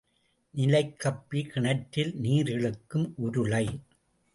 [0.51, 3.65] நிலைக் கப்பி கிணற்றில் நீர் இழுக்கும் உருளை.